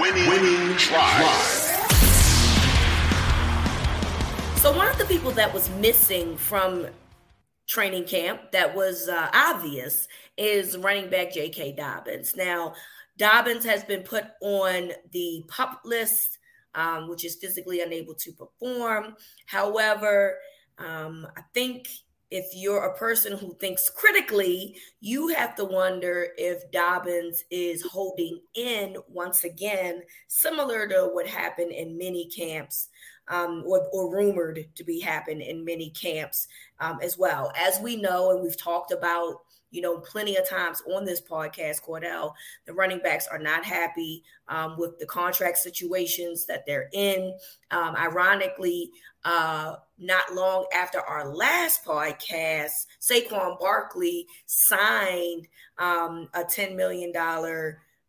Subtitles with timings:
[0.00, 0.78] Winning, Winning.
[4.58, 6.86] So one of the people that was missing from
[7.68, 10.06] training camp that was uh, obvious
[10.36, 11.72] is running back J.K.
[11.72, 12.36] Dobbins.
[12.36, 12.74] Now,
[13.16, 16.38] Dobbins has been put on the pup list,
[16.76, 19.16] um, which is physically unable to perform.
[19.46, 20.38] However,
[20.78, 21.88] um, I think
[22.30, 28.40] if you're a person who thinks critically, you have to wonder if Dobbins is holding
[28.54, 32.88] in once again, similar to what happened in many camps
[33.28, 36.48] um, or, or, rumored to be happening in many camps
[36.80, 37.52] um, as well.
[37.56, 41.82] As we know, and we've talked about you know, plenty of times on this podcast,
[41.82, 42.32] Cordell,
[42.66, 47.36] the running backs are not happy um, with the contract situations that they're in.
[47.70, 48.90] Um, ironically,
[49.24, 57.12] uh, not long after our last podcast, Saquon Barkley signed um, a $10 million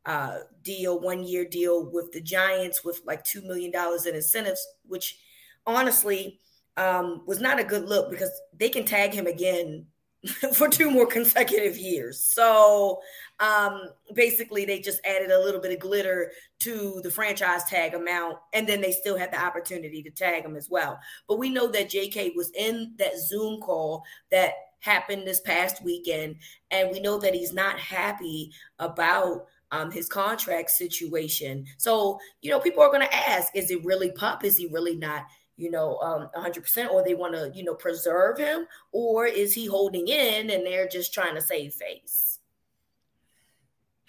[0.05, 3.71] uh, deal, one year deal with the Giants with like $2 million
[4.07, 5.19] in incentives, which
[5.65, 6.39] honestly
[6.77, 9.85] um, was not a good look because they can tag him again
[10.53, 12.19] for two more consecutive years.
[12.19, 12.99] So
[13.39, 18.37] um, basically, they just added a little bit of glitter to the franchise tag amount,
[18.53, 20.99] and then they still had the opportunity to tag him as well.
[21.27, 26.35] But we know that JK was in that Zoom call that happened this past weekend,
[26.71, 29.45] and we know that he's not happy about.
[29.71, 31.63] Um, his contract situation.
[31.77, 34.43] So, you know, people are going to ask, is it really pup?
[34.43, 35.27] Is he really not
[35.59, 39.65] you know, um, 100%, or they want to, you know, preserve him, or is he
[39.65, 42.39] holding in and they're just trying to save face?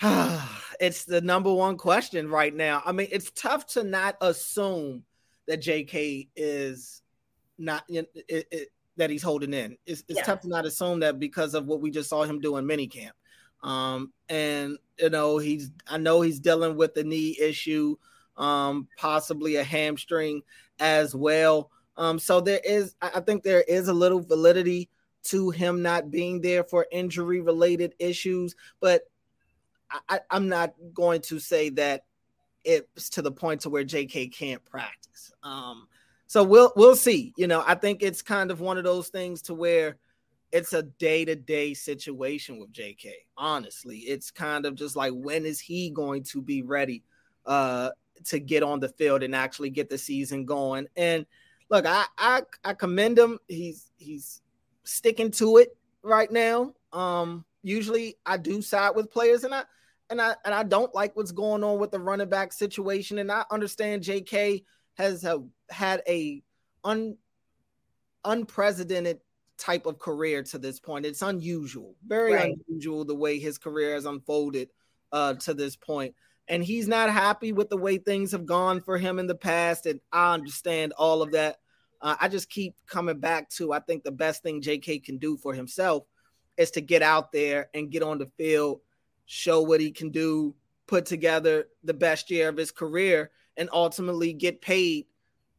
[0.80, 2.82] it's the number one question right now.
[2.86, 5.02] I mean, it's tough to not assume
[5.48, 7.02] that JK is
[7.58, 9.76] not it, it, that he's holding in.
[9.86, 10.22] It's, it's yeah.
[10.22, 13.10] tough to not assume that because of what we just saw him do in minicamp.
[13.62, 17.96] Um, and you know, he's I know he's dealing with the knee issue,
[18.40, 20.42] um, possibly a hamstring
[20.80, 21.70] as well.
[21.96, 24.88] Um, so there is, I think there is a little validity
[25.24, 29.02] to him not being there for injury related issues, but
[30.08, 32.04] I, am not going to say that
[32.64, 35.32] it's to the point to where JK can't practice.
[35.42, 35.88] Um,
[36.26, 37.34] so we'll we'll see.
[37.36, 39.96] You know, I think it's kind of one of those things to where
[40.52, 43.10] it's a day to day situation with JK.
[43.36, 47.02] Honestly, it's kind of just like when is he going to be ready?
[47.44, 47.90] Uh,
[48.26, 50.86] to get on the field and actually get the season going.
[50.96, 51.26] And
[51.70, 53.38] look, I I, I commend him.
[53.48, 54.42] He's he's
[54.84, 56.74] sticking to it right now.
[56.92, 59.62] Um, usually I do side with players, and I
[60.08, 63.18] and I and I don't like what's going on with the running back situation.
[63.18, 64.64] And I understand J.K.
[64.94, 66.42] has a, had a
[66.84, 67.16] un
[68.24, 69.20] unprecedented
[69.56, 71.06] type of career to this point.
[71.06, 72.54] It's unusual, very right.
[72.68, 74.70] unusual the way his career has unfolded
[75.12, 76.14] uh, to this point
[76.50, 79.86] and he's not happy with the way things have gone for him in the past.
[79.86, 81.60] And I understand all of that.
[82.02, 85.36] Uh, I just keep coming back to I think the best thing JK can do
[85.36, 86.04] for himself
[86.56, 88.80] is to get out there and get on the field,
[89.26, 90.56] show what he can do,
[90.88, 95.06] put together the best year of his career, and ultimately get paid,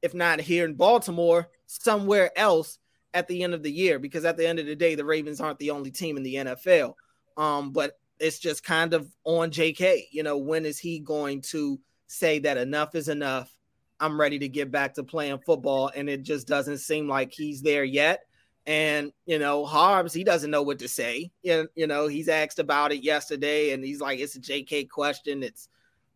[0.01, 2.79] if not here in Baltimore, somewhere else
[3.13, 3.97] at the end of the year.
[3.97, 6.35] Because at the end of the day, the Ravens aren't the only team in the
[6.35, 6.95] NFL.
[7.37, 10.05] Um, but it's just kind of on JK.
[10.11, 13.51] You know, when is he going to say that enough is enough?
[13.99, 15.91] I'm ready to get back to playing football.
[15.95, 18.21] And it just doesn't seem like he's there yet.
[18.67, 21.31] And, you know, Harbs, he doesn't know what to say.
[21.41, 25.41] You know, he's asked about it yesterday and he's like, it's a JK question.
[25.41, 25.67] It's,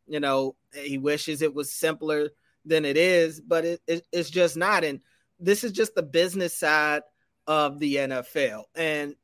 [0.07, 2.29] you know, he wishes it was simpler
[2.63, 4.83] than it is, but it, it, it's just not.
[4.83, 4.99] And
[5.39, 7.01] this is just the business side
[7.47, 8.63] of the NFL.
[8.75, 9.15] And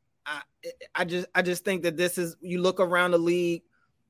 [0.96, 3.64] I, just I just think that this is you look around the league,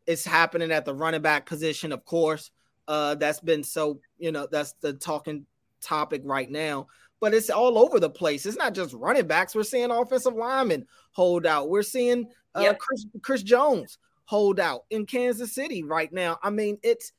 [0.06, 2.51] it's happening at the running back position, of course.
[2.88, 5.45] Uh, that's been so you know that's the talking
[5.81, 6.88] topic right now.
[7.19, 8.45] But it's all over the place.
[8.45, 9.53] It's not just running backs.
[9.53, 11.69] We're seeing offensive linemen hold out.
[11.69, 12.79] We're seeing uh, yep.
[12.79, 16.39] Chris Chris Jones hold out in Kansas City right now.
[16.41, 17.12] I mean, it's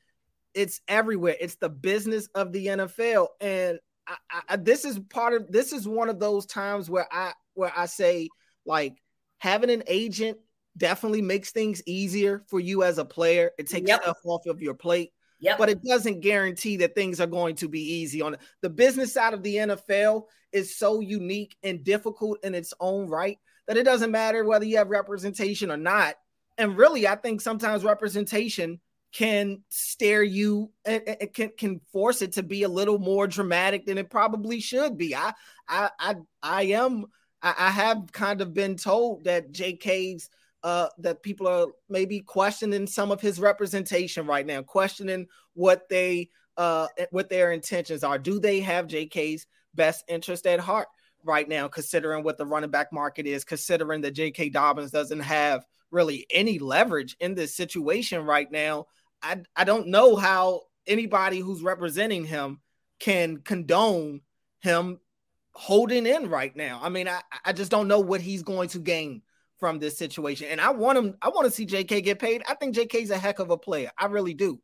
[0.55, 1.37] it's everywhere.
[1.41, 4.17] It's the business of the NFL, and I,
[4.49, 7.87] I, this is part of this is one of those times where I where I
[7.87, 8.29] say
[8.67, 9.02] like
[9.43, 10.39] having an agent
[10.77, 13.51] definitely makes things easier for you as a player.
[13.59, 14.01] It takes yep.
[14.01, 15.13] stuff off of your plate.
[15.41, 15.59] Yep.
[15.59, 19.35] But it doesn't guarantee that things are going to be easy on the business side
[19.35, 23.37] of the NFL is so unique and difficult in its own right
[23.67, 26.15] that it doesn't matter whether you have representation or not.
[26.57, 28.79] And really, I think sometimes representation
[29.13, 33.87] can stare you and, and can can force it to be a little more dramatic
[33.87, 35.17] than it probably should be.
[35.17, 35.33] I
[35.69, 37.07] I I I am
[37.43, 40.31] I, I have kind of been told that JK's
[40.63, 46.31] uh, that people are maybe questioning some of his representation right now, questioning what they
[46.57, 48.19] uh, what their intentions are.
[48.19, 50.89] Do they have JK's best interest at heart
[51.25, 55.65] right now, considering what the running back market is, considering that JK Dobbins doesn't have
[55.91, 58.87] really any leverage in this situation right now?
[59.23, 62.61] I, I don't know how anybody who's representing him
[62.99, 64.21] can condone
[64.61, 65.01] him
[65.53, 66.81] holding in right now.
[66.83, 69.23] I mean, I, I just don't know what he's going to gain
[69.59, 70.49] from this situation.
[70.51, 72.43] And I want him, I want to see JK get paid.
[72.49, 73.91] I think JK's a heck of a player.
[73.97, 74.61] I really do.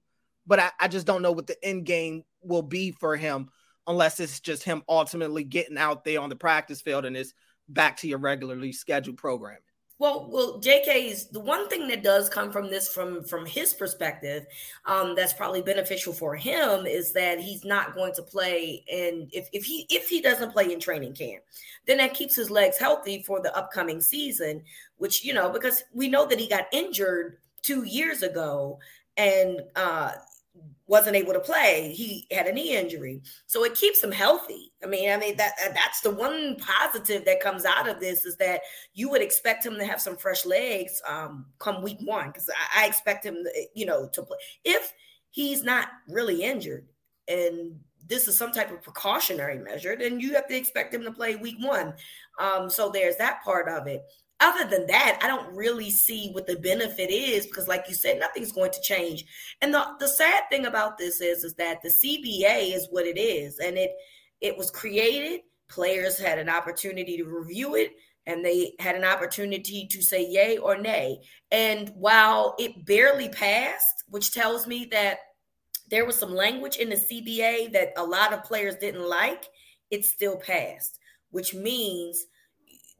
[0.46, 3.50] But I, I just don't know what the end game will be for him
[3.86, 7.32] unless it's just him ultimately getting out there on the practice field and it's
[7.68, 9.60] back to your regularly scheduled programming.
[10.00, 14.46] Well, well, JK's the one thing that does come from this, from from his perspective,
[14.86, 19.48] um, that's probably beneficial for him is that he's not going to play, and if
[19.52, 21.42] if he if he doesn't play in training camp,
[21.86, 24.62] then that keeps his legs healthy for the upcoming season.
[24.98, 28.78] Which you know, because we know that he got injured two years ago,
[29.16, 30.12] and uh,
[30.86, 31.92] wasn't able to play.
[31.94, 34.72] He had a knee injury, so it keeps him healthy.
[34.82, 38.36] I mean, I mean that that's the one positive that comes out of this is
[38.36, 38.62] that
[38.94, 42.84] you would expect him to have some fresh legs um, come week one because I,
[42.84, 44.92] I, expect him, to, you know, to play if
[45.30, 46.86] he's not really injured
[47.28, 47.78] and
[48.08, 51.36] this is some type of precautionary measure, then you have to expect him to play
[51.36, 51.92] week one.
[52.40, 54.02] Um, so there's that part of it
[54.40, 58.20] other than that, I don't really see what the benefit is because, like you said,
[58.20, 59.24] nothing's going to change.
[59.60, 63.18] And the, the sad thing about this is, is that the CBA is what it
[63.18, 63.90] is, and it
[64.40, 65.40] it was created.
[65.68, 67.92] Players had an opportunity to review it,
[68.26, 71.18] and they had an opportunity to say yay or nay.
[71.50, 75.18] And while it barely passed, which tells me that
[75.90, 79.46] there was some language in the CBA that a lot of players didn't like,
[79.90, 80.98] it still passed,
[81.30, 82.26] which means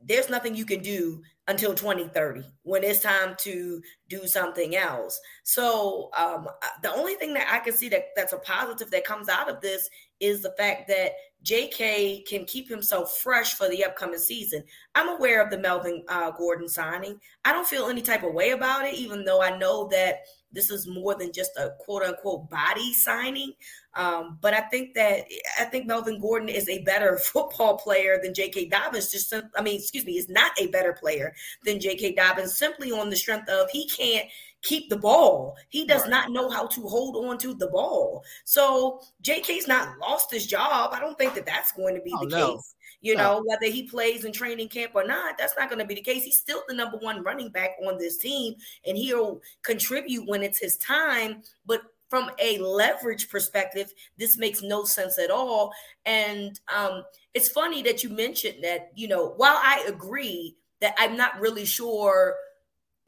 [0.04, 5.18] there's nothing you can do until 2030 when it's time to do something else.
[5.44, 6.46] So um,
[6.82, 9.60] the only thing that I can see that that's a positive that comes out of
[9.60, 9.88] this
[10.20, 11.12] is the fact that
[11.44, 14.64] JK can keep himself fresh for the upcoming season.
[14.94, 17.20] I'm aware of the Melvin uh, Gordon signing.
[17.44, 20.20] I don't feel any type of way about it, even though I know that
[20.50, 23.52] this is more than just a quote unquote body signing.
[23.94, 25.24] Um, but I think that
[25.58, 28.68] I think Melvin Gordon is a better football player than J.K.
[28.68, 29.10] Dobbins.
[29.10, 32.14] Just I mean, excuse me, is not a better player than J.K.
[32.14, 34.26] Dobbins simply on the strength of he can't
[34.62, 35.56] keep the ball.
[35.68, 36.10] He does right.
[36.10, 38.24] not know how to hold on to the ball.
[38.44, 40.90] So J.K.'s not lost his job.
[40.92, 42.56] I don't think that that's going to be oh, the no.
[42.56, 42.74] case.
[43.00, 43.22] You no.
[43.22, 46.02] know, whether he plays in training camp or not, that's not going to be the
[46.02, 46.24] case.
[46.24, 48.54] He's still the number one running back on this team,
[48.86, 51.42] and he'll contribute when it's his time.
[51.64, 55.72] But from a leverage perspective, this makes no sense at all.
[56.06, 61.16] And um, it's funny that you mentioned that, you know, while I agree that I'm
[61.16, 62.34] not really sure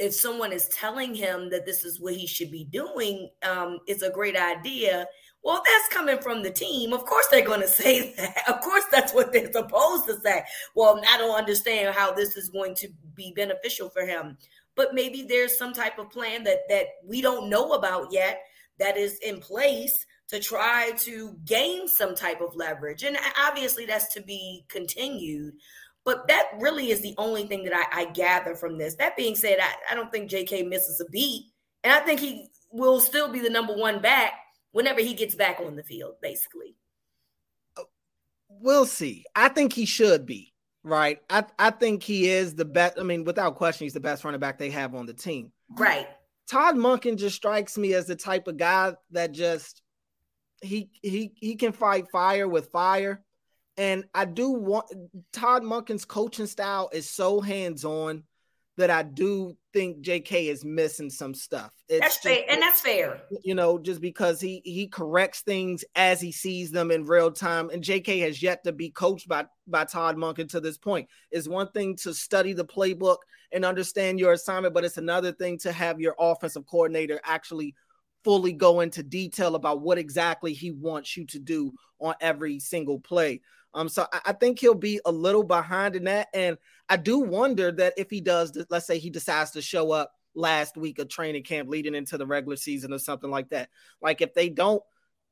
[0.00, 4.02] if someone is telling him that this is what he should be doing, um, it's
[4.02, 5.06] a great idea.
[5.44, 6.94] Well, that's coming from the team.
[6.94, 8.49] Of course, they're going to say that.
[8.49, 10.43] Of course, that's what they're supposed to say.
[10.75, 14.38] Well, I don't understand how this is going to be beneficial for him.
[14.75, 18.41] But maybe there's some type of plan that that we don't know about yet
[18.79, 23.02] that is in place to try to gain some type of leverage.
[23.02, 25.52] And obviously, that's to be continued.
[26.05, 28.94] But that really is the only thing that I, I gather from this.
[28.97, 31.47] That being said, I, I don't think JK misses a beat.
[31.85, 34.32] And I think he will still be the number one back
[34.73, 36.76] whenever he gets back on the field, basically.
[38.49, 39.25] We'll see.
[39.35, 40.52] I think he should be,
[40.83, 41.21] right?
[41.28, 42.99] I, I think he is the best.
[42.99, 45.52] I mean, without question, he's the best running back they have on the team.
[45.71, 46.09] Right.
[46.49, 49.83] Todd Monken just strikes me as the type of guy that just
[50.62, 53.23] he he he can fight fire with fire.
[53.76, 54.86] And I do want
[55.32, 58.24] Todd Monken's coaching style is so hands-on
[58.76, 61.72] that I do think JK is missing some stuff.
[61.88, 63.22] It's that's just, fair, and that's fair.
[63.44, 67.70] You know, just because he he corrects things as he sees them in real time,
[67.70, 71.08] and JK has yet to be coached by by Todd Monken to this point.
[71.30, 73.18] Is one thing to study the playbook
[73.52, 77.74] and understand your assignment, but it's another thing to have your offensive coordinator actually
[78.24, 82.98] fully go into detail about what exactly he wants you to do on every single
[83.00, 83.40] play.
[83.74, 86.28] Um, so I, I, think he'll be a little behind in that.
[86.34, 86.58] And
[86.88, 90.76] I do wonder that if he does, let's say he decides to show up last
[90.76, 93.68] week of training camp leading into the regular season or something like that.
[94.00, 94.82] Like if they don't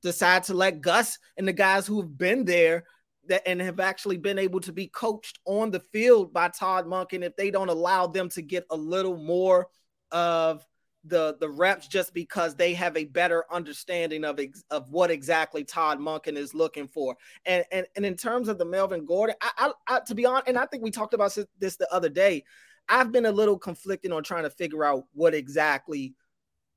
[0.03, 2.85] decide to let Gus and the guys who have been there
[3.27, 7.13] that and have actually been able to be coached on the field by Todd Monk,
[7.13, 9.69] and if they don't allow them to get a little more
[10.11, 10.65] of
[11.09, 15.65] the the reps just because they have a better understanding of ex, of what exactly
[15.65, 17.17] Todd Monken is looking for.
[17.47, 20.49] And and, and in terms of the Melvin Gordon, I, I, I to be honest,
[20.49, 22.45] and I think we talked about this the other day.
[22.91, 26.15] I've been a little conflicted on trying to figure out what exactly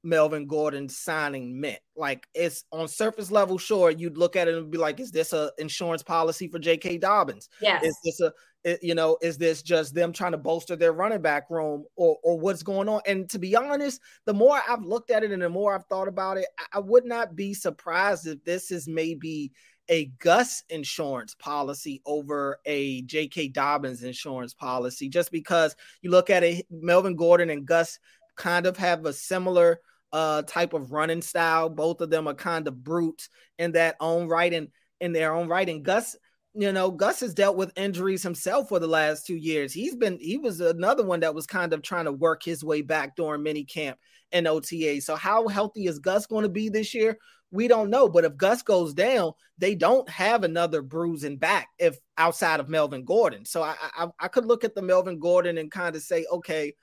[0.04, 1.80] Melvin Gordon signing meant.
[1.96, 5.34] Like it's on surface level, sure, you'd look at it and be like, is this
[5.34, 6.98] a insurance policy for J.K.
[6.98, 7.50] Dobbins?
[7.62, 7.84] Yes.
[7.84, 8.34] Is this a
[8.82, 12.40] you know, is this just them trying to bolster their running back room or or
[12.40, 13.02] what's going on?
[13.06, 16.08] And to be honest, the more I've looked at it and the more I've thought
[16.08, 19.52] about it, I, I would not be surprised if this is maybe
[19.90, 23.50] a Gus insurance policy over a J.K.
[23.50, 28.00] Dobbins insurance policy, just because you look at it, Melvin Gordon and Gus
[28.38, 29.82] kind of have a similar
[30.14, 31.70] uh, type of running style.
[31.70, 35.48] Both of them are kind of brutes in that own right and in their own
[35.48, 35.68] right.
[35.68, 36.16] And Gus,
[36.54, 39.74] you know, Gus has dealt with injuries himself for the last two years.
[39.74, 42.82] He's been he was another one that was kind of trying to work his way
[42.82, 43.98] back during mini camp
[44.32, 45.02] and OTA.
[45.02, 47.18] So how healthy is Gus going to be this year?
[47.54, 48.08] We don't know.
[48.08, 53.06] But if Gus goes down, they don't have another bruising back if outside of Melvin
[53.06, 53.46] Gordon.
[53.46, 56.74] So I I, I could look at the Melvin Gordon and kind of say, okay,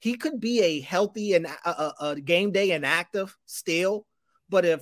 [0.00, 4.06] he could be a healthy and a, a, game day inactive still.
[4.48, 4.80] But if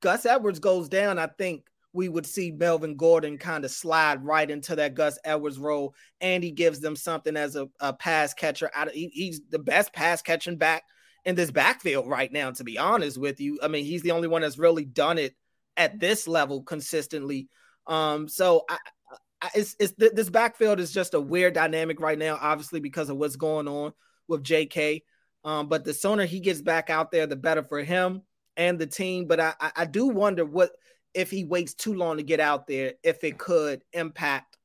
[0.00, 4.50] Gus Edwards goes down, I think we would see Melvin Gordon kind of slide right
[4.50, 8.70] into that Gus Edwards role, and he gives them something as a, a pass catcher.
[8.74, 10.84] Out of, he, he's the best pass catching back
[11.24, 12.50] in this backfield right now.
[12.50, 15.34] To be honest with you, I mean he's the only one that's really done it
[15.76, 17.48] at this level consistently.
[17.86, 18.78] Um, so I,
[19.42, 23.16] I, it's it's this backfield is just a weird dynamic right now, obviously because of
[23.18, 23.92] what's going on
[24.28, 25.02] with JK.
[25.44, 28.22] Um, but the sooner he gets back out there, the better for him
[28.56, 29.26] and the team.
[29.26, 30.72] But I, I do wonder what
[31.14, 34.58] if he waits too long to get out there, if it could impact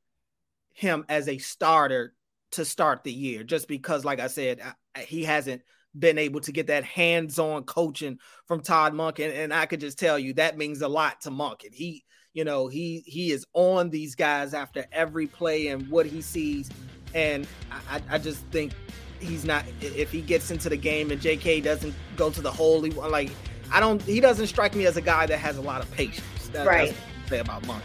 [0.74, 2.14] him as a starter
[2.52, 4.60] to start the year, just because, like I said,
[5.00, 5.62] he hasn't
[5.98, 10.18] been able to get that hands-on coaching from Todd Monken, and I could just tell
[10.18, 11.74] you that means a lot to Monken.
[11.74, 12.04] He,
[12.34, 16.70] you know, he he is on these guys after every play and what he sees,
[17.14, 17.48] and
[17.90, 18.74] I, I just think
[19.22, 22.82] he's not if he gets into the game and JK doesn't go to the hole.
[22.82, 23.32] He, like
[23.72, 24.02] I don't.
[24.02, 26.26] He doesn't strike me as a guy that has a lot of patience.
[26.52, 26.96] That, right.
[27.30, 27.84] say about Monk.